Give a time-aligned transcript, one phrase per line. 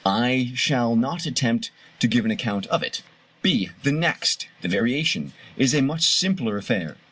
[0.03, 1.69] I shall not attempt
[1.99, 3.03] to give an account of it.
[3.43, 6.97] (b) The next, "the variation," is a much simpler affair.